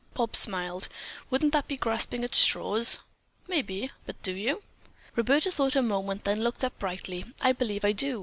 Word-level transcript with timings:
Bobs 0.15 0.39
smiled. 0.39 0.89
"Wouldn't 1.29 1.53
that 1.53 1.67
be 1.67 1.77
grasping 1.77 2.23
at 2.23 2.33
straws?" 2.33 2.97
"Maybe, 3.47 3.91
but 4.07 4.19
do 4.23 4.33
you?" 4.33 4.63
Roberta 5.15 5.51
thought 5.51 5.75
a 5.75 5.83
moment, 5.83 6.23
then 6.23 6.39
looked 6.41 6.63
up 6.63 6.79
brightly. 6.79 7.25
"I 7.43 7.51
believe 7.51 7.85
I 7.85 7.91
do. 7.91 8.19